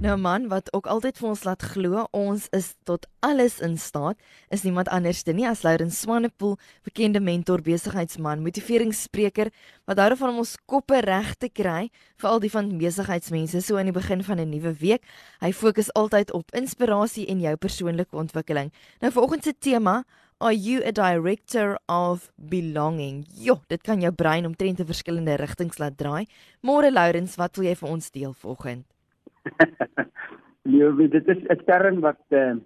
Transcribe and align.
Nou 0.00 0.14
man 0.16 0.46
wat 0.48 0.70
ook 0.72 0.86
altyd 0.88 1.18
vir 1.20 1.26
ons 1.28 1.42
laat 1.44 1.64
glo 1.74 2.06
ons 2.16 2.46
is 2.56 2.70
tot 2.88 3.02
alles 3.20 3.58
in 3.60 3.74
staat 3.76 4.16
is 4.48 4.62
niemand 4.64 4.88
anders 4.88 5.18
nie 5.28 5.44
as 5.44 5.60
Lourens 5.60 5.98
Swanepoel, 6.00 6.54
bekende 6.88 7.20
mentor, 7.20 7.60
besigheidsman, 7.60 8.40
motiveringsspreker 8.40 9.50
wat 9.84 9.98
hou 10.00 10.16
van 10.16 10.30
om 10.32 10.38
ons 10.40 10.54
koppe 10.64 11.02
reg 11.04 11.34
te 11.36 11.50
kry 11.52 11.90
vir 12.16 12.28
al 12.30 12.40
die 12.40 12.48
van 12.48 12.70
besigheidsmense 12.80 13.60
so 13.60 13.76
aan 13.76 13.92
die 13.92 13.92
begin 13.92 14.24
van 14.24 14.40
'n 14.40 14.48
nuwe 14.48 14.72
week. 14.80 15.04
Hy 15.40 15.52
fokus 15.52 15.92
altyd 15.92 16.32
op 16.32 16.48
inspirasie 16.56 17.26
en 17.28 17.40
jou 17.40 17.56
persoonlike 17.56 18.16
ontwikkeling. 18.16 18.72
Nou 19.00 19.12
vanoggend 19.12 19.44
se 19.44 19.52
tema 19.52 20.04
Are 20.40 20.56
you 20.56 20.80
a 20.82 20.92
director 20.92 21.78
of 21.86 22.32
belonging? 22.36 23.26
Jo, 23.34 23.60
dit 23.68 23.82
kan 23.82 24.00
jou 24.00 24.12
brein 24.12 24.46
omtrent 24.46 24.78
in 24.78 24.86
verskillende 24.86 25.36
rigtings 25.36 25.78
laat 25.78 25.98
draai. 25.98 26.26
Môre 26.62 26.90
Lourens, 26.90 27.36
wat 27.36 27.56
wil 27.56 27.66
jy 27.66 27.76
vir 27.76 27.88
ons 27.88 28.10
deel 28.10 28.32
vanoggend? 28.32 28.99
nee, 30.62 31.08
dit 31.08 31.28
is 31.28 31.42
'n 31.48 31.64
term 31.66 32.00
wat 32.00 32.20
uh, 32.28 32.56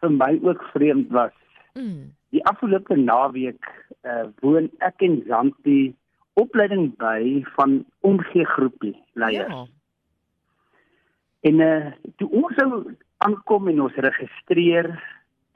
vir 0.00 0.10
my 0.10 0.38
ook 0.42 0.62
vreemd 0.72 1.10
was. 1.10 1.36
Mm. 1.74 2.12
Die 2.30 2.44
afgelope 2.44 2.96
naweek 2.96 3.64
uh, 4.02 4.26
woon 4.40 4.70
ek 4.78 5.02
en 5.02 5.22
Zanti 5.26 5.94
opleiding 6.32 6.96
by 6.96 7.44
van 7.56 7.84
omgee 8.00 8.44
groepie 8.44 8.96
leiers. 9.12 9.48
Ja. 9.48 9.66
En 11.40 11.60
uh, 11.60 11.92
toe 12.16 12.28
ons 12.30 12.54
sou 12.54 12.94
aankom 13.24 13.68
en 13.68 13.80
ons 13.80 14.02
registreer, 14.04 14.90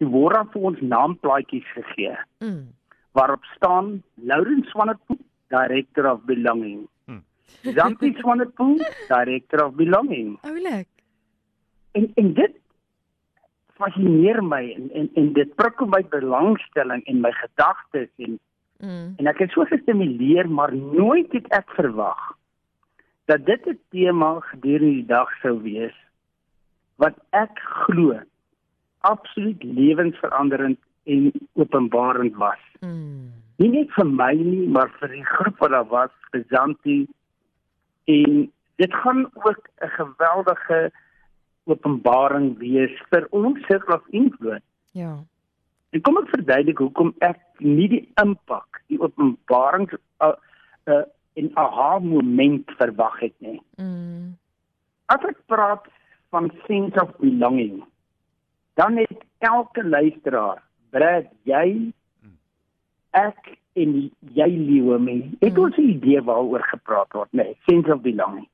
toe 0.00 0.08
word 0.08 0.36
daar 0.36 0.48
vir 0.52 0.66
ons 0.70 0.80
naamplaatjies 0.80 1.68
gegee. 1.76 2.16
Mm. 2.44 2.72
Waarop 3.12 3.44
staan 3.54 4.02
Laurens 4.14 4.68
Swanepoel, 4.72 5.20
Director 5.52 6.10
of 6.10 6.24
Belonging. 6.26 6.88
Zanti 7.76 8.14
Swanepoel, 8.18 8.78
Director 9.08 9.64
of 9.64 9.74
Belonging. 9.74 10.38
Oulik. 10.42 10.88
En 11.92 12.10
en 12.14 12.32
dit 12.34 12.60
fascineer 13.78 14.42
my 14.42 14.62
en 14.76 14.90
en 14.92 15.10
en 15.14 15.32
dit 15.32 15.54
prikkel 15.54 15.86
my 15.86 16.02
belangstelling 16.10 17.04
en 17.10 17.20
my 17.20 17.32
gedagtes 17.32 18.10
en 18.16 18.38
mm. 18.78 19.14
en 19.16 19.30
ek 19.32 19.42
het 19.44 19.54
so 19.54 19.66
gestimuleer 19.70 20.48
maar 20.48 20.74
nooit 20.76 21.32
het 21.32 21.48
ek 21.58 21.70
verwag 21.78 22.22
dat 23.30 23.46
dit 23.46 23.66
'n 23.66 23.78
tema 23.90 24.38
gedurende 24.50 24.94
die 25.00 25.06
dag 25.06 25.30
sou 25.42 25.56
wees 25.62 25.96
wat 26.96 27.16
ek 27.30 27.58
glo 27.86 28.20
absoluut 29.00 29.62
lewensveranderend 29.62 30.78
en 31.04 31.32
openbarend 31.52 32.36
was. 32.36 32.62
Mm. 32.80 33.32
Nie 33.56 33.68
net 33.68 33.90
vir 33.96 34.06
my 34.06 34.32
nie, 34.34 34.68
maar 34.68 34.90
vir 35.00 35.08
die 35.08 35.24
groep 35.24 35.58
wat 35.58 35.70
daar 35.70 35.88
was, 35.90 36.14
vir 36.32 36.44
Zanti 36.48 37.06
en 38.04 38.52
dit 38.76 38.94
gaan 38.94 39.30
ook 39.34 39.68
'n 39.80 39.88
geweldige 39.88 40.92
openbaring 41.64 42.58
wees 42.58 43.02
vir 43.10 43.26
ons 43.30 43.66
sirkel 43.66 43.94
of 43.94 44.08
invloed. 44.08 44.62
Ja. 44.90 45.24
En 45.90 46.00
kom 46.00 46.18
ek 46.18 46.28
verduidelik 46.28 46.78
hoekom 46.78 47.14
ek 47.18 47.40
nie 47.58 47.88
die 47.88 48.04
impak, 48.22 48.82
die 48.86 49.00
openbaring 49.00 49.90
uh, 50.20 50.34
uh 50.84 51.04
in 51.34 51.50
'n 51.50 51.56
aha 51.58 51.98
moment 51.98 52.70
verwag 52.78 53.18
het 53.20 53.34
nie. 53.38 53.62
Mm. 53.76 54.36
As 55.06 55.22
ek 55.28 55.38
praat 55.46 55.86
van 56.30 56.50
sense 56.66 57.02
of 57.02 57.16
belonging, 57.18 57.84
dan 58.74 58.96
het 58.96 59.24
elke 59.38 59.84
luisteraar, 59.84 60.62
Brad, 60.90 61.26
jy 61.42 61.92
ek 63.10 63.58
en 63.74 63.94
jy 64.34 64.48
lewe 64.48 64.98
my. 65.02 65.16
Het 65.40 65.58
ons 65.58 65.76
'n 65.76 65.90
idee 65.96 66.22
waaroor 66.22 66.64
gepraat 66.70 67.12
word? 67.12 67.32
Nee, 67.32 67.56
sense 67.66 67.92
of 67.92 68.00
belonging. 68.00 68.48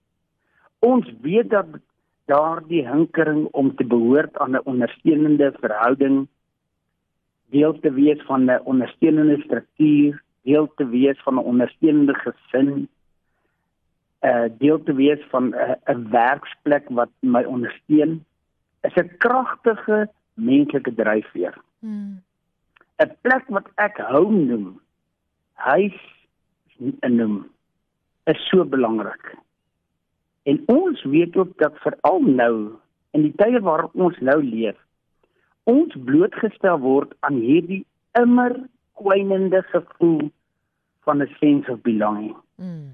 Ons 0.79 1.13
weet 1.21 1.51
dat 1.51 1.67
daardie 2.25 2.87
hinkering 2.89 3.49
om 3.51 3.75
te 3.77 3.85
behoort 3.85 4.39
aan 4.39 4.57
'n 4.57 4.65
ondersteunende 4.65 5.53
verhouding 5.61 6.29
deel 7.51 7.81
te 7.81 7.93
wees 7.93 8.23
van 8.23 8.45
'n 8.45 8.61
ondersteunende 8.65 9.43
struktuur, 9.43 10.23
deel 10.43 10.73
te 10.77 10.87
wees 10.89 11.19
van 11.23 11.35
'n 11.35 11.45
ondersteunende 11.53 12.15
gesin, 12.15 12.89
uh, 14.21 14.45
deel 14.59 14.83
te 14.83 14.95
wees 14.95 15.23
van 15.31 15.55
'n 15.55 15.77
'n 15.85 16.11
werksplek 16.11 16.89
wat 16.89 17.11
my 17.21 17.45
ondersteun, 17.45 18.25
is 18.81 18.95
'n 18.95 19.17
kragtige 19.19 20.09
menslike 20.35 20.95
dryfveer. 20.95 21.55
Hmm. 21.79 22.23
'n 22.97 23.17
Plek 23.21 23.45
wat 23.49 23.69
ek 23.75 23.97
home 23.97 24.45
noem 24.45 24.81
huis 25.61 25.97
noem 27.09 27.45
is 28.31 28.41
so 28.49 28.65
belangrik. 28.65 29.35
En 30.43 30.63
ons 30.67 31.03
weet 31.03 31.37
ook 31.37 31.59
dat 31.59 31.79
veral 31.85 32.21
nou 32.21 32.55
in 33.11 33.27
die 33.27 33.35
tye 33.37 33.61
waar 33.61 33.89
ons 33.93 34.19
nou 34.25 34.39
leef, 34.45 34.77
ons 35.69 35.95
blootgestel 36.05 36.79
word 36.81 37.13
aan 37.27 37.41
hierdie 37.43 37.83
immer 38.19 38.57
kwynende 39.01 39.63
gevoel 39.73 40.31
van 41.05 41.23
'n 41.23 41.35
sense 41.41 41.73
of 41.73 41.81
belonging. 41.81 42.37
Mm. 42.57 42.93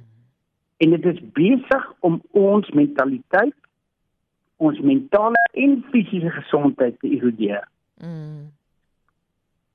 En 0.77 0.91
dit 0.91 1.05
is 1.05 1.21
besig 1.33 1.93
om 2.01 2.23
ons 2.31 2.71
mentaliteit, 2.71 3.55
ons 4.57 4.79
mentale 4.81 5.41
en 5.53 5.85
fisiese 5.91 6.31
gesondheid 6.31 7.01
te 7.01 7.09
erodeer. 7.09 7.69
Mm. 7.99 8.53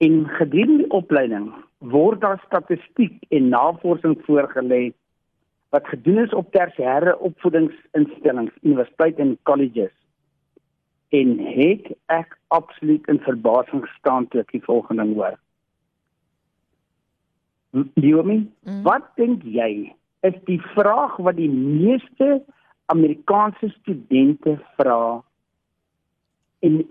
In 0.01 0.25
gedurende 0.27 0.87
opleiding 0.87 1.51
word 1.77 2.21
daar 2.21 2.41
statistiek 2.45 3.23
en 3.29 3.49
navorsing 3.53 4.17
voorgelê 4.25 4.93
wat 5.69 5.87
gedoen 5.87 6.17
is 6.17 6.33
op 6.33 6.49
tersiêre 6.51 7.13
opvoedingsinstellings, 7.19 8.55
universiteite 8.61 9.21
en 9.21 9.37
colleges. 9.43 9.93
En 11.09 11.37
het 11.39 11.91
ek 12.05 12.33
absoluut 12.47 13.07
in 13.07 13.21
verbasing 13.23 13.85
gestaan 13.85 14.27
toe 14.27 14.41
ek 14.41 14.51
die 14.55 14.63
volgende 14.63 15.05
hoor. 15.13 15.37
Diomi, 17.93 18.39
mm. 18.65 18.81
wat 18.83 19.05
dink 19.15 19.45
jy 19.45 19.93
is 20.27 20.39
die 20.49 20.59
vraag 20.73 21.15
wat 21.23 21.37
die 21.37 21.51
meeste 21.51 22.41
Amerikaanse 22.91 23.69
studente 23.77 24.57
vra 24.79 25.21
en 26.59 26.81
die 26.81 26.89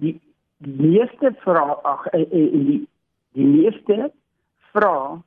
die 0.00 0.16
meeste 0.60 1.32
vrae 1.44 1.76
ag 1.82 2.06
eh, 2.12 2.20
eh, 2.20 2.50
die 2.52 2.80
die 3.32 3.46
meeste 3.46 4.10
vra 4.72 5.22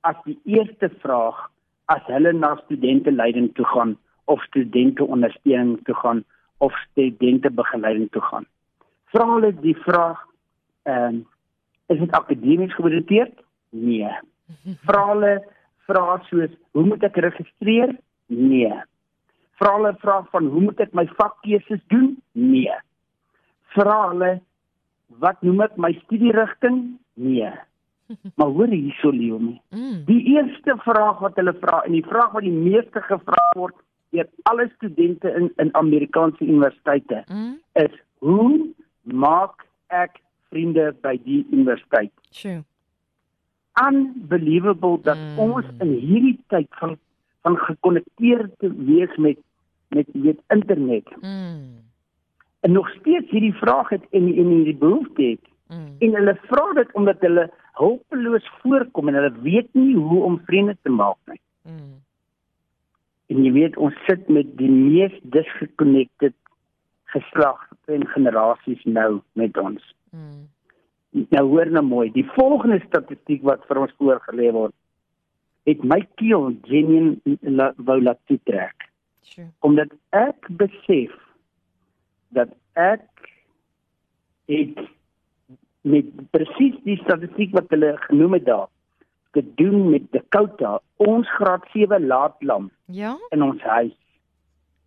as 0.00 0.16
die 0.24 0.38
eerste 0.44 0.88
vraag 1.02 1.50
as 1.92 2.02
hulle 2.08 2.32
na 2.32 2.54
studente 2.64 3.12
leiding 3.12 3.52
toe 3.54 3.66
gaan 3.72 3.96
of 4.24 4.42
studente 4.48 5.04
ondersteuning 5.04 5.78
toe 5.84 5.94
gaan 5.94 6.24
of 6.58 6.72
studente 6.90 7.50
begeleiding 7.50 8.10
toe 8.10 8.22
gaan. 8.22 8.46
Vra 9.12 9.26
hulle 9.34 9.52
die 9.60 9.76
vraag 9.84 10.20
ehm 10.82 11.20
um, 11.20 11.22
is 11.86 11.98
dit 11.98 12.12
akademies 12.16 12.74
gemotiveerd? 12.74 13.42
Nee. 13.70 14.10
Vra 14.88 15.02
hulle 15.12 15.34
vra 15.86 16.18
soos 16.30 16.50
hoe 16.72 16.84
moet 16.86 17.04
ek 17.04 17.20
registreer? 17.20 17.92
Nee. 18.26 18.72
Vra 19.60 19.74
hulle 19.76 19.92
vra 20.00 20.22
van 20.32 20.48
hoe 20.48 20.62
moet 20.64 20.80
ek 20.80 20.96
my 20.96 21.04
vakkeuses 21.20 21.82
doen? 21.92 22.16
Nee. 22.32 22.80
Vra 23.76 23.98
hulle 24.08 24.32
wat 25.22 25.42
noem 25.42 25.64
ek 25.66 25.76
my 25.76 25.92
studierigting? 26.04 26.98
Nee. 27.14 27.52
Maar 28.36 28.50
hoor 28.52 28.68
hierso 28.68 29.10
Leonie. 29.10 29.60
Mm. 29.70 30.04
Die 30.04 30.20
eerste 30.34 30.76
vraag 30.84 31.22
wat 31.24 31.38
hulle 31.40 31.54
vra 31.60 31.80
en 31.86 31.96
die 31.96 32.04
vraag 32.04 32.34
wat 32.36 32.44
die 32.44 32.52
meeste 32.52 33.00
gevra 33.00 33.40
word 33.56 33.76
deur 34.14 34.28
alle 34.50 34.68
studente 34.74 35.32
in 35.38 35.48
in 35.62 35.72
Amerikaanse 35.74 36.44
universiteite 36.44 37.24
mm. 37.26 37.54
is 37.72 37.96
hoe 38.18 38.74
maak 39.02 39.64
ek 39.88 40.20
vriende 40.52 40.92
by 41.02 41.16
die 41.24 41.40
universiteit? 41.50 42.12
Sure. 42.30 42.62
Unbelievable 43.80 45.00
dat 45.02 45.18
mm. 45.18 45.38
ons 45.38 45.72
in 45.80 45.96
hierdie 45.98 46.36
tyd 46.52 46.68
van 46.82 46.98
van 47.44 47.58
gekonnekteerd 47.66 48.68
wees 48.90 49.16
met 49.16 49.40
met 49.88 50.08
weet 50.12 50.40
internet. 50.48 51.10
Mm. 51.20 51.83
En 52.64 52.72
nog 52.72 52.88
steeds 52.88 53.30
hierdie 53.30 53.54
vraag 53.54 53.88
het 53.88 54.04
en 54.10 54.24
en 54.24 54.52
hierdie 54.56 54.76
behoefte 54.76 55.22
het. 55.22 55.48
Mm. 55.68 55.96
En 55.98 56.14
hulle 56.14 56.34
vra 56.48 56.72
dit 56.72 56.92
omdat 56.92 57.20
hulle 57.20 57.50
hulpeloos 57.72 58.46
voorkom 58.62 59.08
en 59.08 59.18
hulle 59.18 59.32
weet 59.42 59.68
nie 59.72 59.96
hoe 59.96 60.22
om 60.24 60.40
vriende 60.46 60.76
te 60.82 60.88
maak 60.90 61.18
nie. 61.28 61.40
Mm. 61.62 61.98
En 63.26 63.44
jy 63.44 63.52
weet 63.52 63.76
ons 63.76 63.98
sit 64.06 64.28
met 64.28 64.56
die 64.56 64.70
mees 64.70 65.12
disconnected 65.36 66.36
geslag 67.12 67.68
en 67.84 68.06
generasies 68.14 68.84
nou 68.84 69.20
met 69.32 69.60
ons. 69.60 69.84
Mm. 70.16 70.48
Nou 71.36 71.44
hoor 71.52 71.70
nou 71.70 71.84
mooi, 71.84 72.08
die 72.16 72.26
volgende 72.32 72.80
statistiek 72.86 73.44
wat 73.44 73.68
vir 73.68 73.82
ons 73.84 73.92
voorgelê 74.00 74.48
word, 74.56 74.74
het 75.68 75.84
my 75.84 76.00
keel 76.20 76.48
genuen 76.64 77.20
wou 77.76 78.00
laat 78.00 78.20
trek. 78.48 78.88
Sure. 79.20 79.50
Omdat 79.60 79.92
ek 80.16 80.48
besef 80.48 81.12
dat 82.34 82.52
ek 82.80 83.30
het 84.50 84.78
met 85.84 86.12
presies 86.32 86.76
die 86.84 87.00
statistiek 87.02 87.52
wat 87.56 87.68
hulle 87.72 87.94
genoem 88.06 88.38
het 88.38 88.46
daar 88.48 88.68
gedoen 89.34 89.90
met 89.90 90.06
Dakota, 90.14 90.78
ons 90.96 91.30
graad 91.36 91.66
7 91.72 92.06
laatlam. 92.06 92.70
Ja. 92.86 93.16
In 93.34 93.42
ons 93.42 93.62
huis. 93.62 93.96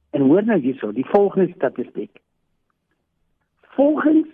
En 0.09 0.21
hoor 0.21 0.45
nou 0.45 0.59
hierso, 0.59 0.91
die 0.91 1.05
volgende 1.05 1.51
statistiek. 1.55 2.21
Volgens 3.75 4.27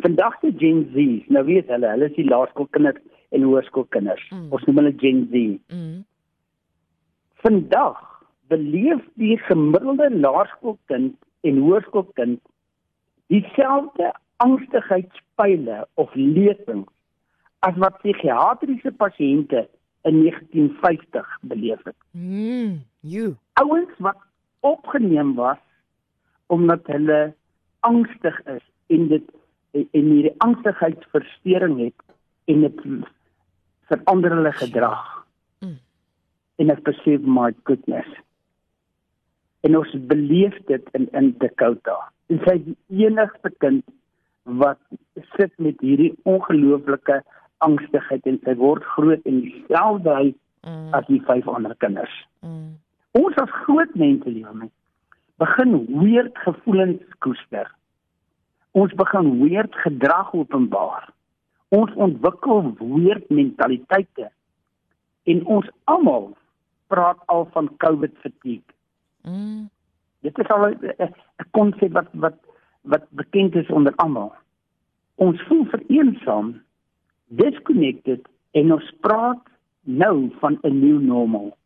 vandag 0.00 0.38
se 0.40 0.52
Gen 0.56 0.86
Z, 0.94 1.28
nou 1.28 1.44
weet 1.44 1.68
hulle, 1.68 1.90
hulle 1.92 2.08
is 2.08 2.16
die 2.16 2.28
laerskoolkinders 2.28 3.02
en 3.36 3.44
hoërskoolkinders. 3.44 4.24
Mm. 4.30 4.48
Ons 4.56 4.64
noem 4.64 4.80
hulle 4.80 4.94
Gen 5.02 5.20
Z. 5.32 5.74
Mm. 5.74 6.00
Vandag 7.44 8.00
beleef 8.52 9.04
die 9.20 9.36
gemiddelde 9.44 10.08
laerskoolkind 10.16 11.14
en 11.42 11.58
hoërskoolkind 11.58 12.40
dieselfde 13.32 14.12
angstigheidspyle 14.42 15.86
of 15.94 16.14
lesings 16.14 16.90
as 17.66 17.76
wat 17.82 18.00
psigiatriese 18.02 18.90
pasiënte 18.98 19.66
in 20.08 20.18
1950 20.24 21.28
beleef 21.40 21.82
het. 21.84 21.98
Mm, 22.10 22.82
you. 23.00 23.36
Ouens 23.52 23.94
wat 23.98 24.18
opgeneem 24.60 25.34
was 25.34 25.60
omdat 26.46 26.86
hulle 26.86 27.34
angstig 27.80 28.40
is 28.46 28.64
en 28.86 29.08
dit 29.08 29.30
en 29.72 30.08
hierdie 30.10 30.34
angstigheidsversteuring 30.44 31.78
het 31.80 32.02
en 32.44 32.66
dit 32.66 32.82
verander 33.88 34.34
hulle 34.36 34.52
gedrag. 34.58 35.06
Mm. 35.64 35.78
En 36.60 36.74
ek 36.74 36.82
besef 36.88 37.24
my 37.24 37.52
goodness. 37.64 38.10
En 39.62 39.76
ons 39.78 39.94
beleef 40.10 40.56
dit 40.66 40.88
in 40.98 41.08
in 41.18 41.34
Dakota. 41.38 41.98
En 42.32 42.40
sy 42.46 42.56
die 42.64 42.76
enigste 43.06 43.52
kind 43.62 43.84
wat 44.42 44.80
sit 45.36 45.52
met 45.62 45.78
hierdie 45.80 46.12
ongelooflike 46.26 47.20
angstigheid 47.62 48.26
en 48.26 48.40
sy 48.42 48.54
word 48.58 48.84
groot 48.96 49.28
in 49.28 49.42
dieselfde 49.46 50.14
huis 50.18 50.38
mm. 50.66 50.88
as 50.98 51.06
die 51.06 51.20
vyf 51.28 51.48
ander 51.48 51.74
kinders. 51.84 52.14
Mm. 52.42 52.74
Ons 53.18 53.38
as 53.42 53.54
groot 53.66 53.94
mense 53.98 54.30
lewe 54.30 54.68
begin 55.42 55.78
weird 56.00 56.36
gevoelens 56.44 57.16
koester. 57.24 57.70
Ons 58.78 58.92
begin 58.98 59.30
weird 59.40 59.74
gedrag 59.84 60.30
openbaar. 60.34 61.08
Ons 61.74 61.92
ontwikkel 62.06 62.70
weird 62.78 63.28
mentaliteite 63.30 64.30
en 65.30 65.42
ons 65.56 65.68
almal 65.90 66.32
praat 66.92 67.20
al 67.32 67.46
van 67.54 67.70
COVID 67.84 68.14
fatigue. 68.24 68.66
Mm. 69.22 69.70
Dit 70.20 70.38
is 70.38 70.48
al 70.48 70.66
'n 70.68 71.14
konsep 71.50 71.92
wat 71.92 72.08
wat 72.12 72.38
wat 72.80 73.04
bekend 73.10 73.54
is 73.54 73.68
onder 73.68 73.94
almal. 73.94 74.32
Ons 75.14 75.42
voel 75.42 75.64
vereensaam 75.64 76.62
disconnected 77.26 78.28
en 78.50 78.72
ons 78.72 78.92
praat 79.00 79.42
nou 79.80 80.30
van 80.38 80.58
'n 80.62 80.78
nuwe 80.78 81.02
normal. 81.02 81.56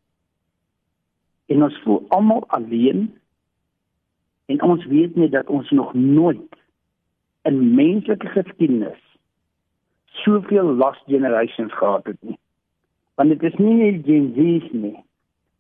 En 1.47 1.63
ons 1.63 1.81
voel 1.83 2.05
almal 2.09 2.45
alleen 2.47 3.19
en 4.47 4.63
ons 4.63 4.85
weet 4.85 5.17
net 5.17 5.31
dat 5.31 5.47
ons 5.47 5.71
nog 5.71 5.95
nooit 5.95 6.57
in 7.43 7.75
menslike 7.75 8.27
geskiedenis 8.27 9.19
soveel 10.05 10.75
lost 10.75 11.03
generations 11.07 11.73
gehad 11.73 12.07
het 12.07 12.17
nie. 12.21 12.39
Want 13.15 13.29
dit 13.29 13.43
is 13.43 13.59
nie 13.59 13.75
net 13.75 14.05
Gen 14.05 14.33
Z's 14.35 14.73
nie. 14.73 15.05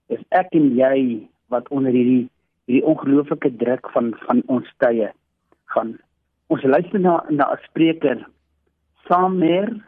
Dis 0.07 0.23
ek 0.29 0.51
en 0.51 0.75
jy 0.77 1.29
wat 1.53 1.69
onder 1.69 1.93
hierdie 1.93 2.29
hierdie 2.67 2.87
ongelooflike 2.87 3.53
druk 3.57 3.91
van 3.95 4.15
van 4.27 4.43
ons 4.47 4.71
tye 4.83 5.13
gaan. 5.75 5.95
Ons 6.47 6.63
luister 6.63 7.01
na 7.01 7.25
na 7.29 7.53
'n 7.53 7.63
spreker 7.69 8.27
Samer 9.07 9.85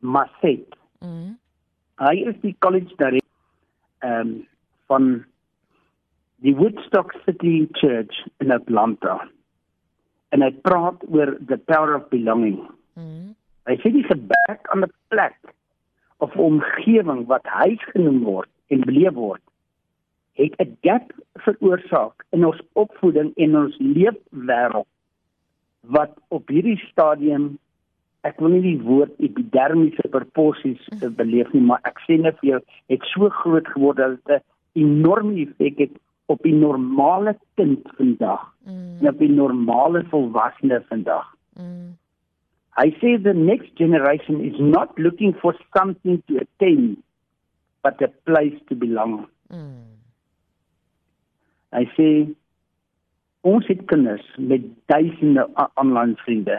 Maset. 0.00 0.66
Mm. 1.00 1.38
Hy 1.98 2.16
is 2.30 2.36
die 2.40 2.56
college 2.58 2.94
director 2.96 3.34
ehm 3.98 4.20
um, 4.20 4.46
van 4.86 5.24
die 6.44 6.54
Woodstock 6.54 7.14
City 7.24 7.68
Church 7.72 8.26
in 8.38 8.50
Atlanta. 8.50 9.28
En 10.28 10.42
hy 10.42 10.50
praat 10.50 11.02
oor 11.08 11.36
the 11.46 11.56
power 11.56 11.94
of 11.94 12.08
belonging. 12.08 12.60
Mm. 12.94 13.34
Hy 13.66 13.76
sê 13.82 13.90
die 13.90 14.06
gebrek 14.06 14.68
aan 14.70 14.84
'n 14.84 14.92
plek 15.08 15.38
of 16.18 16.36
omgewing 16.36 17.26
wat 17.26 17.46
huis 17.46 17.82
genoem 17.92 18.22
word 18.24 18.50
en 18.66 18.80
beleef 18.80 19.14
word 19.14 19.42
het 20.36 20.54
'n 20.60 20.76
gap 20.82 21.12
veroorsaak 21.44 22.24
in 22.30 22.46
ons 22.46 22.60
opvoeding 22.72 23.32
en 23.36 23.56
ons 23.56 23.76
leefwêreld 23.78 24.86
wat 25.80 26.12
op 26.28 26.48
hierdie 26.48 26.80
stadium 26.90 27.58
ek 28.26 28.40
wil 28.40 28.48
nie 28.48 28.62
die 28.64 28.82
woord 28.82 29.12
epidermiese 29.22 30.08
proporsies 30.10 30.82
beleef 31.20 31.52
nie, 31.54 31.62
maar 31.62 31.80
ek 31.84 32.00
sê 32.06 32.18
net 32.18 32.38
vir 32.40 32.50
jou, 32.50 32.60
het 32.92 33.02
so 33.12 33.28
groot 33.42 33.68
geword 33.74 33.96
dat 33.96 34.18
dit 34.24 34.34
'n 34.34 34.42
enorme 34.82 35.34
effek 35.46 35.78
het 35.78 35.94
op 36.26 36.42
die 36.42 36.54
normale 36.54 37.36
kind 37.54 37.86
vandag. 37.96 38.42
Mm. 38.64 38.98
En 39.00 39.08
op 39.08 39.18
die 39.18 39.30
normale 39.30 40.04
volwassene 40.10 40.82
vandag. 40.88 41.34
Mm. 41.54 41.96
I 42.84 42.90
say 43.00 43.16
the 43.16 43.32
next 43.32 43.70
generation 43.76 44.40
is 44.40 44.58
not 44.58 44.98
looking 44.98 45.34
for 45.34 45.56
something 45.76 46.22
to 46.26 46.36
attain 46.44 47.02
but 47.82 48.02
a 48.02 48.10
place 48.24 48.58
to 48.68 48.74
belong. 48.74 49.26
Mm. 49.48 49.96
I 51.76 51.84
say 51.96 52.12
ons 53.46 53.66
het 53.70 53.84
kinders 53.90 54.24
met 54.38 54.64
duisende 54.90 55.46
aanlyn 55.54 56.16
vriende 56.24 56.58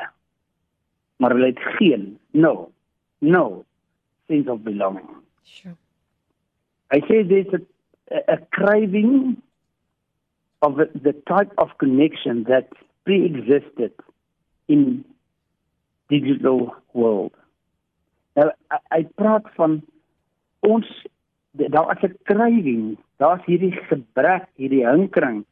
maar 1.17 1.31
hulle 1.31 1.45
het 1.45 1.59
geen 1.59 2.19
no 2.31 2.71
no 3.19 3.65
sense 4.27 4.51
of 4.51 4.61
belonging. 4.61 5.09
Sure. 5.43 5.75
I 6.91 6.99
say 7.07 7.23
there's 7.23 7.53
a, 7.53 8.33
a 8.33 8.37
craving 8.51 9.41
of 10.61 10.75
the, 10.75 10.89
the 11.01 11.13
type 11.25 11.51
of 11.57 11.77
connection 11.77 12.43
that 12.43 12.67
pre-existed 13.03 13.93
in 14.67 15.05
digital 16.07 16.75
world. 16.93 17.33
Nou 18.35 18.51
I 18.93 19.03
praat 19.17 19.47
van 19.55 19.79
ons 20.59 20.87
daar 21.57 21.91
is 21.95 22.09
'n 22.09 22.17
craving, 22.23 22.97
daar's 23.17 23.45
hierdie 23.45 23.71
gebrek, 23.89 24.47
hierdie 24.55 24.85
hinkering 24.85 25.45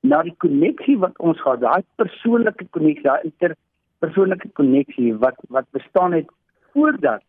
na 0.00 0.22
die 0.22 0.34
koneksie 0.38 0.96
wat 0.98 1.18
ons 1.18 1.40
gehad, 1.40 1.60
daai 1.60 1.84
persoonlike 2.00 2.66
koneksie, 2.70 3.04
daai 3.04 3.24
inter 3.28 3.56
persoonlike 4.00 4.48
koneksie 4.56 5.12
wat 5.24 5.36
wat 5.48 5.66
bestaan 5.76 6.12
het 6.16 6.28
voordat 6.72 7.22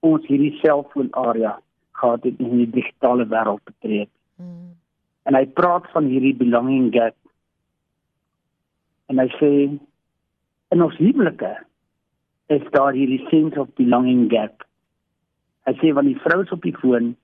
ons 0.00 0.26
hierdie 0.26 0.54
selfoon 0.62 1.10
area 1.12 1.58
gehad 2.00 2.24
het 2.24 2.40
in 2.40 2.56
die 2.62 2.70
digitale 2.70 3.26
wêreld 3.28 3.62
betree. 3.64 4.08
Mm. 4.36 4.72
En 5.24 5.36
hy 5.38 5.44
praat 5.46 5.86
van 5.92 6.08
hierdie 6.08 6.34
belonging 6.36 6.90
gap. 6.92 7.16
En 9.12 9.20
hy 9.20 9.28
sê 9.38 9.50
in 10.74 10.82
ons 10.84 10.96
huwelike 11.00 11.52
is 12.52 12.64
daar 12.76 12.96
hierdie 12.96 13.22
sense 13.30 13.60
of 13.60 13.72
belonging 13.80 14.26
gap. 14.32 14.64
Hy 15.68 15.76
sê 15.80 15.92
wanneer 15.96 16.18
die 16.18 16.24
vrou 16.24 16.42
is 16.44 16.52
op 16.52 16.64
die 16.64 16.76
foon, 16.76 17.14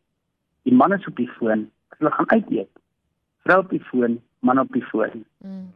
die 0.69 0.75
man 0.75 0.93
is 0.93 1.07
op 1.07 1.17
die 1.17 1.31
foon, 1.38 1.69
hulle 1.99 2.12
gaan 2.17 2.31
uit 2.31 2.50
eet. 2.50 2.73
Vrou 3.45 3.59
op 3.64 3.71
die 3.71 3.85
foon, 3.90 4.19
man 4.40 4.61
op 4.61 4.73
die 4.73 4.85
foon. 4.85 5.25
Mm. 5.45 5.69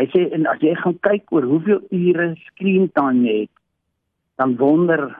Hy 0.00 0.06
sê 0.12 0.24
en 0.32 0.46
as 0.48 0.62
jy 0.64 0.72
gaan 0.80 0.96
kyk 1.04 1.32
oor 1.34 1.44
hoeveel 1.48 1.82
ure 1.92 2.32
screen 2.46 2.88
time 2.96 3.26
jy 3.28 3.36
het, 3.44 3.54
dan 4.40 4.56
wonder 4.60 5.10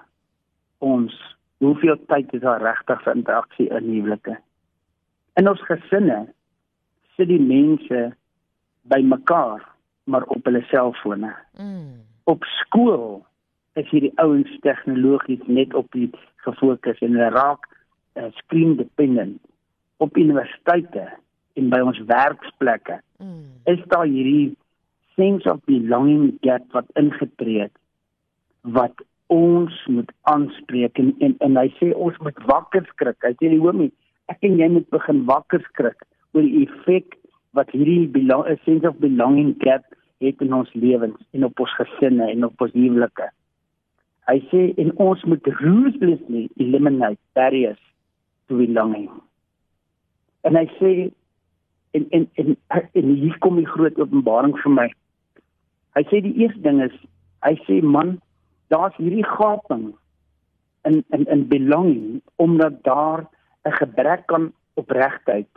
ons 0.83 1.15
hoeveel 1.63 1.99
tyd 2.11 2.33
is 2.35 2.43
daar 2.43 2.63
regtig 2.65 3.03
vir 3.05 3.19
interaksie 3.19 3.69
in 3.69 3.91
huwelike. 3.93 4.39
In 5.39 5.49
ons 5.49 5.61
gesinne 5.69 6.25
sit 7.17 7.29
die 7.29 7.43
mense 7.43 8.01
bymekaar 8.91 9.69
maar 10.05 10.25
op 10.35 10.49
hulle 10.49 10.63
selfone. 10.71 11.31
Mm. 11.61 12.01
Op 12.25 12.45
skool 12.45 13.23
is 13.79 13.89
hierdie 13.91 14.13
ouens 14.21 14.51
tegnologies 14.65 15.45
net 15.47 15.75
op 15.79 15.93
die 15.95 16.09
gefokus 16.45 16.99
en 17.01 17.15
hulle 17.15 17.31
raak 17.37 17.69
uh, 18.19 18.31
screen 18.43 18.77
dependent. 18.77 19.41
Op 19.97 20.17
universiteite 20.17 21.09
en 21.59 21.71
by 21.73 21.81
ons 21.85 22.01
werksplekke 22.09 22.99
mm. 23.23 23.45
is 23.71 23.81
daar 23.93 24.09
hierdie 24.09 24.55
sense 25.17 25.49
of 25.51 25.61
belonging 25.69 26.33
gap 26.41 26.65
wat 26.77 26.89
ingetree 27.01 27.67
het 27.67 27.75
wat 28.63 29.03
ons 29.33 29.75
moet 29.89 30.11
aanspreek 30.31 30.99
en, 30.99 31.13
en 31.25 31.35
en 31.45 31.59
hy 31.59 31.69
sê 31.79 31.91
ons 31.93 32.17
moet 32.25 32.39
wakker 32.49 32.85
skrik. 32.93 33.19
Hy 33.25 33.35
sê 33.41 33.51
homie, 33.59 33.91
ek 34.31 34.45
en 34.47 34.59
jy 34.61 34.69
moet 34.77 34.89
begin 34.95 35.25
wakker 35.29 35.65
skrik 35.71 36.07
oor 36.33 36.47
die 36.47 36.65
effek 36.67 37.17
wat 37.57 37.73
hierdie 37.75 38.09
belong 38.13 38.47
sense 38.65 38.89
of 38.89 39.01
belonging 39.03 39.55
gap 39.65 39.85
het 40.23 40.41
in 40.45 40.55
ons 40.57 40.71
lewens 40.79 41.19
en 41.35 41.49
op 41.49 41.61
ons 41.61 41.79
gesinne 41.81 42.29
en 42.31 42.47
op 42.49 42.61
ons 42.65 42.75
huwelike. 42.77 43.29
Hy 44.31 44.39
sê 44.53 44.63
en 44.79 44.93
ons 45.03 45.25
moet 45.27 45.49
ruthlessly 45.59 46.47
eliminate 46.63 47.21
barriers 47.37 47.81
to 48.53 48.61
belonging. 48.61 49.09
En 50.45 50.59
hy 50.61 50.67
sê 50.77 50.93
en 51.97 52.05
en 52.11 52.29
en, 52.41 52.57
en 52.93 53.17
hier 53.17 53.39
kom 53.45 53.57
die 53.57 53.69
groot 53.69 53.97
openbaring 53.97 54.53
vir 54.61 54.77
my. 54.77 54.87
Hy 55.97 56.05
sê 56.13 56.21
die 56.25 56.37
eerste 56.45 56.61
ding 56.65 56.81
is 56.85 56.95
Hy 57.43 57.57
sê 57.67 57.81
man, 57.83 58.17
daar's 58.71 58.95
hierdie 59.03 59.27
gaping 59.27 59.93
in 60.89 61.03
in 61.15 61.27
in 61.27 61.49
belonging 61.49 62.23
omdat 62.37 62.83
daar 62.83 63.27
'n 63.65 63.73
gebrek 63.73 64.33
aan 64.33 64.53
opregtheid 64.75 65.49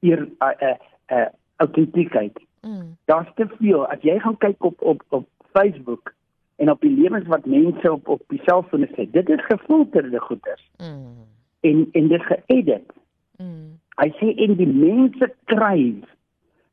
eer 0.00 0.20
'n 0.22 0.36
uh, 0.40 0.54
'n 0.60 0.64
uh, 0.64 0.76
uh, 1.18 1.28
autentiekheid. 1.56 2.40
Mm. 2.60 2.96
Daar's 3.04 3.28
te 3.34 3.46
veel. 3.58 3.86
As 3.86 4.00
jy 4.00 4.18
gaan 4.18 4.36
kyk 4.36 4.64
op 4.64 4.82
op 4.82 5.02
op 5.08 5.28
Facebook 5.52 6.14
en 6.56 6.70
op 6.70 6.80
die 6.80 6.96
lewens 7.00 7.26
wat 7.26 7.46
mense 7.46 7.92
op 7.92 8.08
op 8.08 8.22
die 8.28 8.42
selfone 8.44 8.88
sê, 8.96 9.10
dit 9.10 9.28
is 9.28 9.44
gefilterde 9.44 10.20
goeders. 10.20 10.70
Mm. 10.76 11.28
En 11.60 11.88
en 11.92 12.08
dit 12.08 12.22
geëdit. 12.22 12.92
Mm. 13.36 13.78
Hy 13.98 14.08
sê 14.20 14.32
en 14.44 14.56
die 14.56 14.70
mense 14.70 15.30
kry 15.50 16.02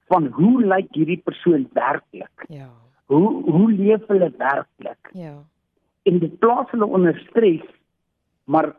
van 0.08 0.28
hoe 0.38 0.62
lyk 0.62 0.92
hierdie 0.94 1.22
persoon 1.26 1.70
werklik? 1.74 2.46
Ja. 2.48 2.70
Hoe 3.06 3.44
hoe 3.52 3.72
leef 3.72 4.08
hulle 4.08 4.32
werklik? 4.38 5.10
Ja. 5.14 5.36
En 6.04 6.20
dit 6.20 6.40
plaas 6.40 6.70
hulle 6.72 6.86
onder 6.86 7.18
stres, 7.30 7.66
maar 8.44 8.76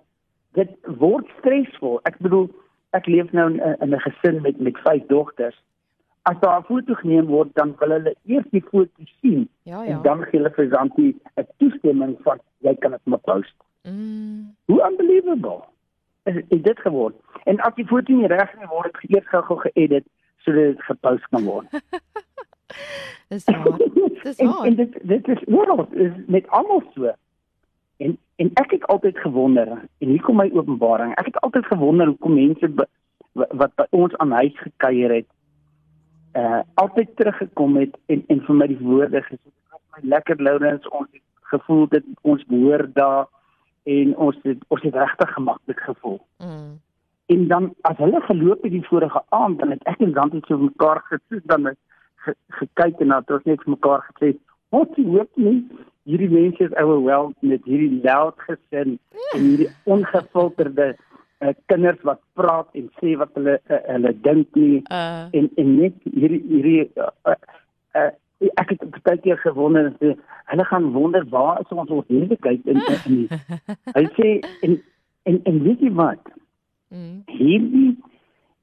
dit 0.55 0.71
word 0.99 1.27
stresvol. 1.39 1.99
Ek 2.03 2.19
bedoel, 2.19 2.47
ek 2.91 3.07
leef 3.07 3.33
nou 3.33 3.51
in, 3.51 3.61
in 3.81 3.95
'n 3.95 4.05
gesin 4.07 4.43
met 4.43 4.61
met 4.61 4.79
vyf 4.87 5.07
dogters 5.07 5.59
as 6.27 6.41
daar 6.41 6.59
'n 6.59 6.65
foto 6.65 6.95
geneem 6.95 7.27
word, 7.27 7.55
dan 7.55 7.75
wil 7.79 7.91
hulle 7.91 8.15
eers 8.25 8.47
die 8.51 8.65
foto 8.71 9.03
sien. 9.21 9.49
Ja, 9.63 9.83
ja. 9.83 9.91
En 9.91 10.03
dan 10.03 10.23
gee 10.23 10.41
hulle 10.41 10.51
vir 10.55 10.69
Zanti 10.69 11.17
'n 11.35 11.47
toestemming 11.57 12.17
van 12.23 12.39
jy 12.59 12.75
kan 12.75 12.91
dit 12.91 13.05
maar 13.05 13.19
post. 13.19 13.55
Mm. 13.83 14.55
Hoe 14.65 14.91
unbelievable. 14.91 15.63
Is, 16.27 16.41
is 16.49 16.63
dit 16.63 16.81
geword? 16.83 17.15
En 17.45 17.61
as 17.67 17.75
die 17.79 17.87
foto 17.87 18.13
nie 18.13 18.31
reg 18.31 18.55
nie 18.59 18.71
word, 18.71 18.97
dit 19.01 19.17
eers 19.17 19.29
gou-gou 19.31 19.59
geëdit 19.63 20.07
sodat 20.47 20.75
dit 20.75 20.83
gepost 20.89 21.29
kan 21.35 21.47
word. 21.47 21.71
dis 23.35 23.47
waar. 23.47 23.79
Dis 23.79 24.43
waar. 24.43 24.43
en, 24.47 24.53
en 24.71 24.75
dit 24.83 24.99
dit 25.15 25.31
is 25.35 25.47
word 25.47 25.95
is 25.95 26.13
met 26.27 26.49
almal 26.49 26.83
so. 26.95 27.15
En 28.03 28.19
en 28.43 28.51
ek 28.63 28.77
het 28.77 28.87
altyd 28.93 29.19
gewonder 29.19 29.71
en 29.77 30.09
hier 30.13 30.23
kom 30.23 30.37
my 30.43 30.51
openbaring. 30.53 31.15
Ek 31.17 31.31
het 31.31 31.41
altyd 31.47 31.67
gewonder 31.67 32.11
hoekom 32.13 32.35
mense 32.37 32.69
be, 32.69 32.85
wat 33.33 33.75
by 33.79 33.87
ons 33.97 34.17
aan 34.23 34.35
huis 34.43 34.59
gekuier 34.65 35.15
het 35.21 35.31
uh 36.37 36.61
altyd 36.75 37.17
teruggekom 37.17 37.77
het 37.77 37.97
en 38.07 38.25
en 38.27 38.43
vir 38.49 38.57
my 38.61 38.67
die 38.73 38.83
woorde 38.83 39.23
gesê 39.29 39.51
was 39.71 39.83
my 39.95 40.03
lekker 40.15 40.43
Lourens 40.43 40.89
ons 40.89 41.09
het 41.13 41.23
gevoel 41.53 41.87
dit 41.95 42.05
ons 42.23 42.45
behoort 42.51 42.95
daar 42.95 43.27
en 43.87 44.17
ons 44.17 44.37
het 44.43 44.65
ons 44.75 44.83
het 44.83 44.95
regtig 44.95 45.33
gemaklik 45.39 45.81
gevoel. 45.81 46.21
Mm. 46.43 46.75
En 47.27 47.49
dan 47.49 47.73
as 47.91 47.99
hulle 48.03 48.21
geloop 48.21 48.63
het 48.63 48.75
die 48.75 48.87
vorige 48.87 49.23
aand 49.29 49.59
dan 49.63 49.75
het 49.75 49.83
ek 49.93 50.03
en 50.07 50.13
dan 50.13 50.31
het 50.35 50.47
so 50.47 50.59
mekaar 50.59 51.03
gesit 51.11 51.47
dan 51.53 51.71
het 51.71 51.79
ge, 52.27 52.35
gekyk 52.61 53.01
en 53.01 53.15
dan 53.15 53.23
het 53.23 53.35
ons 53.39 53.49
net 53.51 53.63
vir 53.63 53.75
mekaar 53.77 54.07
gesê 54.11 54.33
wat 54.75 54.99
jy 54.99 55.07
weet 55.15 55.43
nie 55.47 55.59
hierdie 56.07 56.31
mense 56.31 56.69
is 56.69 56.75
overwhelmed 56.83 57.39
met 57.53 57.65
hierdie 57.67 58.01
loud 58.03 58.39
gesin 58.47 58.97
en 59.35 59.43
hierdie 59.43 59.71
ongefilterde 59.85 60.89
uh, 60.95 61.55
kinders 61.71 62.03
wat 62.09 62.23
praat 62.39 62.79
en 62.79 62.91
sê 63.01 63.15
wat 63.21 63.35
hulle 63.39 63.57
uh, 63.59 63.81
hulle 63.89 64.15
dink 64.27 64.59
nie 64.59 64.83
uh. 64.83 65.27
en 65.39 65.51
en 65.63 65.75
net 65.81 65.99
hierdie 66.11 66.43
hierdie 66.51 66.87
uh, 66.95 67.11
uh, 67.33 67.39
uh, 67.99 68.11
ek 68.39 68.75
het 68.75 69.03
baie 69.03 69.21
keer 69.25 69.39
gewonder 69.39 69.93
uh, 70.01 70.15
hulle 70.53 70.65
gaan 70.65 70.91
wonder 70.93 71.25
waar 71.31 71.61
is 71.61 71.73
ons 71.75 71.91
ons 71.91 72.09
lewenheid 72.09 72.67
in 72.67 72.83
in 73.05 73.23
hy 73.99 74.05
sê 74.19 74.33
en 74.67 74.77
en 75.31 75.41
en 75.43 75.63
weet 75.63 75.81
jy 75.81 75.93
wat? 75.93 76.33
Mm. 76.95 77.23
hierdie 77.27 77.97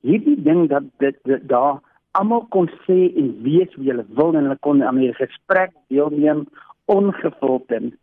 hierdie 0.07 0.37
ding 0.43 0.67
dat 0.71 0.85
dit 1.03 1.17
daar 1.49 1.81
almal 2.11 2.45
kon 2.55 2.69
sê 2.85 2.99
en 3.19 3.33
weet 3.43 3.73
wie 3.79 3.89
hulle 3.89 4.05
wil 4.19 4.31
en 4.33 4.45
hulle 4.45 4.61
kon 4.67 4.83
aan 4.83 5.01
die 5.01 5.13
gesprek 5.17 5.73
deelneem 5.91 6.45
ongefilterd 6.85 7.93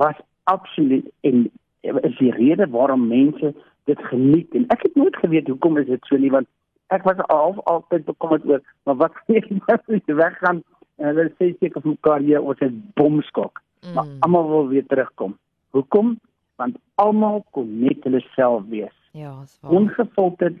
was 0.00 0.18
absoluut 0.44 1.06
en 1.20 1.50
is 1.82 2.16
die 2.18 2.32
rede 2.32 2.68
waarom 2.70 3.06
mense 3.08 3.54
dit 3.84 4.00
geniet. 4.10 4.54
En 4.54 4.66
ek 4.74 4.82
het 4.82 4.94
nooit 4.94 5.16
geweet 5.16 5.48
hoekom 5.48 5.78
is 5.78 5.86
dit 5.86 6.10
so 6.10 6.16
nie 6.16 6.32
want 6.32 6.48
ek 6.94 7.04
was 7.04 7.20
al 7.28 7.58
altyd 7.70 8.04
bekommerd 8.08 8.46
oor 8.48 8.62
maar 8.88 8.98
wat 9.04 9.20
gebeur 9.26 9.76
as 9.76 10.04
jy 10.06 10.16
weggaan 10.20 10.62
en 10.98 11.10
hulle 11.12 11.30
sê 11.38 11.50
seker 11.58 11.82
vir 11.84 11.94
mekaar 11.94 12.24
hier 12.26 12.42
ons 12.42 12.62
het 12.64 12.78
bomskok 12.98 13.60
mm. 13.60 13.94
maar 13.96 14.08
almal 14.26 14.48
wil 14.52 14.68
weer 14.72 14.86
terugkom 14.92 15.36
hoekom 15.76 16.16
want 16.60 16.78
almal 17.04 17.44
kon 17.56 17.70
net 17.84 18.04
hulle 18.08 18.22
self 18.34 18.66
wees 18.72 18.96
ja 19.18 19.34
is 19.42 19.58
waar 19.62 19.78
ongefilterd 19.78 20.58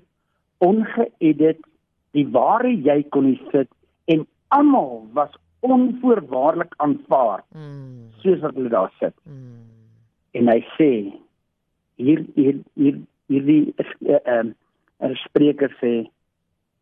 ongeëdit 0.68 1.60
die 2.16 2.26
ware 2.38 2.72
jy 2.88 3.02
kon 3.14 3.34
sit 3.52 3.70
en 4.14 4.26
almal 4.54 5.06
was 5.18 5.34
onvoorwaardelik 5.66 6.74
aanvaar 6.84 7.42
mm. 7.54 8.10
soos 8.22 8.42
wat 8.44 8.54
hulle 8.58 8.74
daar 8.74 8.92
sit 9.00 9.14
mm. 9.24 9.64
en 10.40 10.52
hy 10.54 10.60
sê 10.76 10.92
hier 11.98 12.22
hier 12.38 12.62
hier 12.78 13.02
hierdie 13.28 13.74
ehm 13.78 14.52
uh, 14.52 14.54
uh, 15.04 15.14
spreker 15.24 15.74
sê 15.82 15.92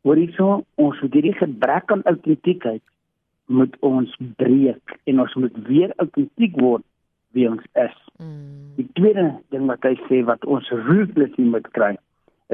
hoor 0.06 0.20
hierso 0.20 0.50
ons 0.82 1.00
moet 1.02 1.16
hierdie 1.18 1.38
gebrek 1.40 1.90
aan 1.92 2.04
autentiekheid 2.12 2.84
moet 3.46 3.76
ons 3.86 4.16
breek 4.36 4.98
en 5.04 5.20
ons 5.20 5.34
moet 5.34 5.56
weer 5.68 5.92
autentiek 6.02 6.56
word 6.60 6.84
wie 7.36 7.48
ons 7.50 7.62
is. 7.72 7.96
Mm. 8.18 8.74
Die 8.78 8.88
tweede 8.98 9.26
ding 9.54 9.66
wat 9.70 9.84
hy 9.86 9.94
sê 10.08 10.22
wat 10.26 10.44
ons 10.44 10.68
ruthless 10.88 11.36
moet 11.36 11.68
kry 11.76 11.94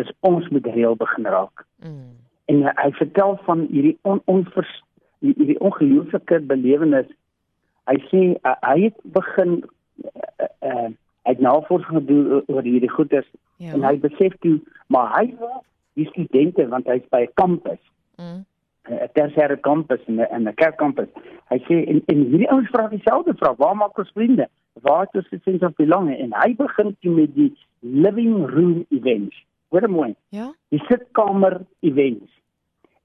is 0.01 0.11
ons 0.21 0.49
moet 0.49 0.67
heel 0.75 0.97
begin 0.97 1.29
raak. 1.29 1.65
Mm. 1.85 2.17
En 2.53 2.65
hy, 2.67 2.73
hy 2.81 2.91
vertel 2.99 3.37
van 3.47 3.67
hierdie 3.71 3.97
on, 4.09 4.23
onvers 4.31 4.73
hierdie 5.23 5.59
ongelooflike 5.63 6.41
belewenis. 6.51 7.11
Hy 7.91 7.99
sê 8.11 8.23
uh, 8.35 8.57
hy 8.67 8.89
het 8.89 8.99
begin 9.17 9.61
uh, 9.63 10.49
uh, 10.67 10.91
hy 11.23 11.35
het 11.37 11.43
navorsing 11.45 12.03
gedoen 12.03 12.43
oor 12.51 12.67
hierdie 12.67 12.91
goeders 12.91 13.29
ja. 13.63 13.73
en 13.77 13.85
hy 13.87 13.95
besef 14.03 14.35
toe 14.43 14.57
maar 14.91 15.13
hy 15.15 15.29
die 15.99 16.09
studente 16.11 16.67
want 16.73 16.89
hy's 16.91 17.05
by 17.15 17.23
'n 17.27 17.35
kampus. 17.39 17.83
Mm. 18.19 18.43
'n 18.89 19.09
tersiêre 19.15 19.57
kampus 19.61 20.01
en 20.07 20.21
'n 20.21 20.49
'n 20.49 20.55
kerkkampus. 20.55 21.09
Hy 21.51 21.59
sê 21.69 21.85
en 21.91 22.03
en 22.07 22.19
hierdie 22.31 22.51
ouens 22.51 22.69
vra 22.71 22.89
dieselfde 22.89 23.35
vraag, 23.35 23.57
waar 23.57 23.77
maak 23.77 23.99
ons 23.99 24.11
vriende? 24.15 24.49
Waar 24.83 25.09
is 25.13 25.29
die 25.31 25.41
sense 25.45 25.67
of 25.67 25.75
belonging? 25.77 26.19
En 26.19 26.33
hy 26.43 26.55
begin 26.57 26.97
met 27.01 27.35
die 27.35 27.53
living 27.81 28.47
room 28.51 28.85
events. 28.89 29.45
Hoor 29.69 29.91
mooi. 29.91 30.15
Ja. 30.29 30.53
Die 30.69 30.83
sitkamer 30.89 31.61
events. 31.81 32.31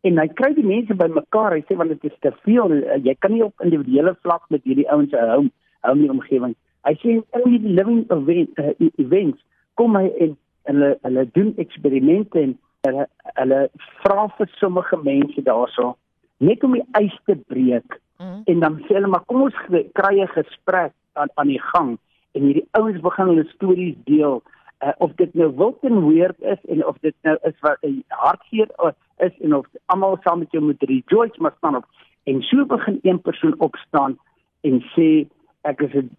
En 0.02 0.18
hy 0.18 0.28
kry 0.28 0.54
die 0.54 0.66
mense 0.66 0.96
bymekaar. 0.96 1.52
Hy 1.52 1.64
sê 1.68 1.76
want 1.76 1.90
dit 1.90 2.04
is 2.04 2.18
te 2.20 2.32
veel. 2.44 2.70
Jy 3.04 3.16
kan 3.20 3.32
nie 3.32 3.44
op 3.44 3.62
individuele 3.62 4.16
vlak 4.22 4.50
met 4.50 4.64
hierdie 4.64 4.90
ouens 4.90 5.12
hou 5.12 5.50
hou 5.82 5.94
in 5.94 6.02
die 6.02 6.12
omgewing 6.12 6.56
Hy 6.88 6.94
sê 7.02 7.18
in 7.20 7.48
die 7.52 7.74
living 7.76 8.06
event, 8.16 8.60
uh, 8.62 8.72
events 9.02 9.42
kom 9.80 9.98
hy 10.00 10.08
en 10.24 10.38
hulle 10.70 10.94
hulle 11.04 11.26
doen 11.36 11.50
eksperimente 11.64 12.40
en 12.40 12.54
hulle 12.88 13.08
hulle 13.40 13.62
vra 14.02 14.28
vir 14.38 14.52
sommige 14.60 14.98
mense 15.04 15.42
daarso 15.42 15.96
net 16.38 16.64
om 16.64 16.76
die 16.78 16.86
ys 17.00 17.16
te 17.26 17.36
breek. 17.36 18.02
Mm. 18.18 18.42
en 18.46 18.60
dan 18.60 18.78
sê 18.86 18.96
hulle 18.98 19.10
maar 19.14 19.26
kom 19.30 19.44
ons 19.46 19.58
kry 19.94 20.16
'n 20.22 20.28
gesprek 20.34 20.94
aan 21.14 21.30
aan 21.36 21.48
die 21.48 21.62
gang. 21.62 21.98
En 22.34 22.42
hierdie 22.42 22.68
ouens 22.72 23.02
begin 23.02 23.28
hulle 23.28 23.46
stories 23.50 23.96
deel 24.06 24.42
uh, 24.84 24.94
of 24.98 25.12
dit 25.16 25.34
nou 25.34 25.52
Wilton 25.56 26.08
Weird 26.08 26.40
is 26.42 26.62
en 26.66 26.86
of 26.86 26.98
dit 27.02 27.16
nou 27.22 27.38
is 27.42 27.60
wat 27.60 27.78
'n 27.82 27.88
uh, 27.88 28.02
hartseer 28.08 28.70
uh, 28.86 28.92
is 29.18 29.40
en 29.40 29.56
of 29.56 29.66
almal 29.86 30.18
saam 30.24 30.40
met 30.40 30.52
jou 30.52 30.64
moet 30.64 30.84
rejoice 30.84 31.42
maar 31.42 31.54
staan 31.58 31.76
op. 31.76 31.86
En 32.24 32.42
so 32.42 32.66
begin 32.66 33.00
een 33.02 33.22
persoon 33.22 33.56
opstaan 33.58 34.18
en 34.62 34.82
sê 34.82 35.28
ek 35.62 35.82
is 35.82 35.94
'n 35.94 36.10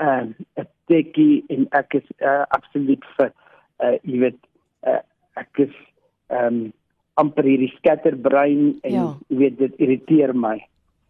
'n 0.00 0.34
'n 0.56 0.68
tekkie 0.86 1.44
en 1.48 1.66
ek 1.70 1.94
is 1.94 2.08
uh, 2.18 2.44
absoluut 2.48 3.04
vir 3.16 3.32
uh, 3.80 3.98
jy 4.02 4.18
weet 4.18 4.40
uh, 4.86 5.00
ek 5.34 5.58
is 5.58 5.74
um 6.32 6.72
amper 7.16 7.46
hierdie 7.48 7.72
skatterbrein 7.78 8.74
en 8.84 8.92
ja. 8.92 9.04
jy 9.28 9.38
weet 9.40 9.58
dit 9.58 9.78
irriteer 9.80 10.34
my. 10.36 10.58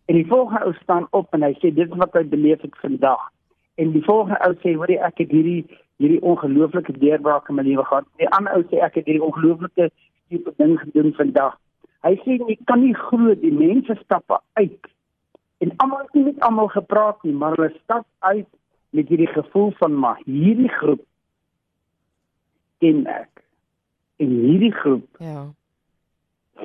En 0.07 0.15
die 0.15 0.27
volgende 0.27 0.69
ou 0.69 0.75
staan 0.83 1.09
op 1.11 1.35
en 1.35 1.43
hy 1.43 1.53
sê 1.59 1.73
dit 1.75 1.83
is 1.83 1.99
wat 1.99 2.15
hy 2.15 2.23
beleef 2.31 2.63
het 2.63 2.77
vandag. 2.83 3.25
En 3.83 3.91
die 3.93 4.05
volgende 4.07 4.39
ou 4.47 4.53
sê 4.63 4.77
hoor 4.77 4.93
jy 4.93 5.01
ek 5.03 5.25
het 5.25 5.35
hierdie 5.35 5.65
hierdie 5.97 6.21
ongelooflike 6.21 6.93
deurbraak 7.01 7.49
in 7.49 7.57
my 7.57 7.65
lewe 7.67 7.85
gehad. 7.89 8.07
Die 8.21 8.29
ander 8.37 8.55
ou 8.55 8.63
sê 8.71 8.83
ek 8.85 9.01
het 9.01 9.09
hierdie 9.09 9.25
ongelooflike 9.25 9.89
tipe 10.29 10.53
ding 10.61 10.77
gedoen 10.83 11.15
vandag. 11.17 11.57
Hy 12.07 12.15
sê 12.23 12.37
jy 12.39 12.59
kan 12.71 12.85
nie 12.85 12.95
glo 13.09 13.35
die 13.41 13.55
mense 13.55 13.97
stap 14.05 14.39
uit 14.61 14.93
En 15.59 15.73
almal 15.77 15.99
het 15.99 16.13
nie 16.13 16.25
met 16.25 16.41
almal 16.41 16.69
gepraat 16.69 17.23
nie, 17.23 17.33
maar 17.33 17.57
hulle 17.57 17.73
stap 17.83 18.07
uit 18.19 18.49
met 18.91 19.09
hierdie 19.09 19.33
gevoel 19.33 19.71
van 19.79 19.99
maar 19.99 20.21
hierdie 20.25 20.69
groep 20.69 21.05
ken 22.79 23.07
ek. 23.07 23.31
En 24.17 24.29
hierdie 24.29 24.73
groep 24.73 25.07
ja. 25.19 25.45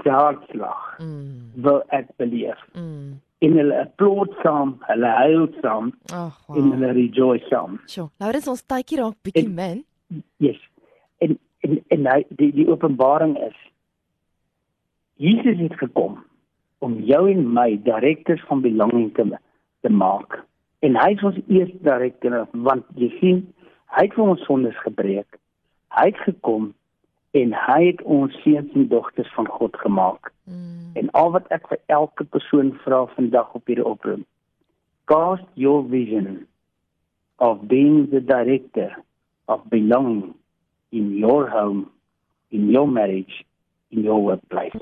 Hartslag. 0.04 0.98
Mm. 1.00 1.52
Wil 1.62 1.84
ek 1.88 2.08
beleef. 2.16 2.60
Mm. 2.74 3.20
En 3.42 3.58
hulle 3.58 3.80
applaud 3.80 4.34
saam, 4.42 4.76
hulle 4.88 5.12
huil 5.18 5.48
saam. 5.62 5.92
Ag, 6.14 6.38
wow. 6.48 6.58
en 6.58 6.72
hulle 6.72 6.92
rejoice 6.96 7.48
saam. 7.50 7.80
So, 7.92 8.10
nou 8.22 8.32
is 8.38 8.48
ons 8.48 8.64
tydjie 8.64 9.02
raak 9.02 9.18
bietjie 9.26 9.50
min. 9.50 9.84
Yes. 10.44 10.62
En 11.20 11.38
en 11.66 11.80
en 11.94 12.04
nou 12.08 12.18
die 12.40 12.52
die 12.56 12.68
openbaring 12.70 13.36
is 13.48 13.58
Jesus 15.22 15.60
het 15.60 15.76
gekom 15.78 16.22
om 16.82 16.98
jou 17.06 17.28
en 17.30 17.44
my 17.54 17.76
direkteurs 17.86 18.42
van 18.50 18.62
belanging 18.62 19.12
te 19.18 19.28
te 19.82 19.90
maak. 19.90 20.40
En 20.82 20.98
hy 20.98 21.12
was 21.22 21.38
eers 21.48 21.74
direkteur 21.86 22.48
want 22.52 22.86
jy 22.98 23.10
sien, 23.20 23.42
hy 23.98 24.06
het 24.08 24.16
vir 24.18 24.34
ons 24.34 24.46
sondes 24.48 24.78
gebreek. 24.86 25.38
Hy 25.98 26.08
het 26.10 26.22
gekom 26.26 26.72
en 27.32 27.54
hy 27.56 27.86
het 27.86 28.02
ons 28.04 28.34
seuns 28.44 28.74
en 28.76 28.88
dogters 28.92 29.34
van 29.34 29.48
God 29.48 29.78
gemaak. 29.78 30.32
Mm. 30.44 30.92
En 30.94 31.12
al 31.12 31.32
wat 31.32 31.48
ek 31.56 31.68
vir 31.72 31.80
elke 31.86 32.24
persoon 32.24 32.74
vra 32.84 33.06
vandag 33.16 33.54
op 33.56 33.72
hierdie 33.72 33.88
oproep. 33.88 34.26
Cast 35.06 35.48
your 35.54 35.84
vision 35.88 36.46
of 37.40 37.64
being 37.68 38.10
the 38.12 38.22
director 38.24 38.96
of 39.46 39.64
belonging 39.70 40.34
in 40.92 41.18
your 41.18 41.50
home, 41.50 41.88
in 42.52 42.70
your 42.70 42.88
marriage, 42.88 43.44
in 43.90 44.04
your 44.04 44.20
workplace. 44.20 44.76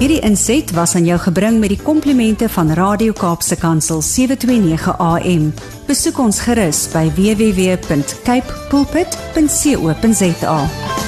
Hierdie 0.00 0.22
inset 0.24 0.72
was 0.72 0.94
aan 0.96 1.04
jou 1.04 1.18
gebring 1.20 1.58
met 1.60 1.74
die 1.74 1.82
komplimente 1.84 2.48
van 2.48 2.72
Radio 2.72 3.12
Kaapse 3.12 3.58
Kansel 3.60 4.00
729 4.00 4.96
AM. 4.96 5.52
Besoek 5.90 6.20
ons 6.22 6.36
gerus 6.46 6.84
by 6.92 7.08
www.cape 7.16 8.54
pulpit.co.za. 8.70 10.99